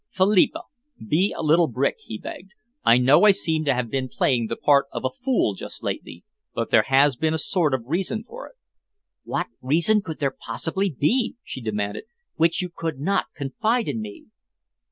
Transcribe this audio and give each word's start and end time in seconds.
"Philippa, 0.09 0.61
be 1.07 1.31
a 1.37 1.43
little 1.43 1.67
brick," 1.67 1.97
he 1.99 2.17
begged. 2.17 2.53
"I 2.83 2.97
know 2.97 3.21
I 3.25 3.29
seem 3.29 3.65
to 3.65 3.73
have 3.75 3.91
been 3.91 4.09
playing 4.09 4.47
the 4.47 4.55
part 4.55 4.87
of 4.91 5.05
a 5.05 5.11
fool 5.23 5.53
just 5.53 5.83
lately, 5.83 6.23
but 6.55 6.71
there 6.71 6.81
has 6.87 7.15
been 7.15 7.35
a 7.35 7.37
sort 7.37 7.75
of 7.75 7.85
reason 7.85 8.23
for 8.23 8.47
it." 8.47 8.55
"What 9.25 9.45
reason 9.61 10.01
could 10.01 10.17
there 10.19 10.35
possibly 10.35 10.89
be," 10.89 11.35
she 11.43 11.61
demanded, 11.61 12.05
"which 12.33 12.63
you 12.63 12.69
could 12.75 12.99
not 12.99 13.25
confide 13.35 13.87
in 13.87 14.01
me?" 14.01 14.25